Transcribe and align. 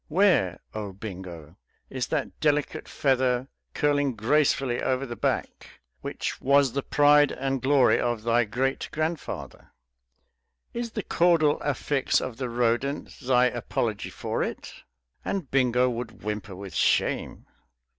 "Where, 0.07 0.61
O 0.73 0.93
Bingo, 0.93 1.57
is 1.91 2.07
that 2.07 2.39
delicate 2.39 2.87
feather 2.87 3.49
curling 3.75 4.15
gracefully 4.15 4.81
over 4.81 5.05
the 5.05 5.15
back, 5.15 5.79
which 6.01 6.41
was 6.41 6.73
the 6.73 6.81
pride 6.81 7.31
and 7.31 7.61
glory 7.61 7.99
of 7.99 8.23
thy 8.23 8.45
great 8.45 8.89
grandfather? 8.91 9.73
Is 10.73 10.93
the 10.93 11.03
caudal 11.03 11.61
affix 11.63 12.19
of 12.19 12.37
the 12.37 12.49
rodent 12.49 13.13
thy 13.19 13.45
apology 13.45 14.09
for 14.09 14.41
it?" 14.41 14.73
And 15.23 15.51
Bingo 15.51 15.87
would 15.87 16.23
whimper 16.23 16.55
with 16.55 16.73
shame. 16.73 17.45